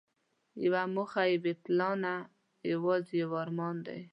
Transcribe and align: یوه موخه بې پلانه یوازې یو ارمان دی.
یوه 0.65 0.83
موخه 0.95 1.23
بې 1.43 1.53
پلانه 1.63 2.13
یوازې 2.71 3.13
یو 3.23 3.31
ارمان 3.43 3.75
دی. 3.85 3.99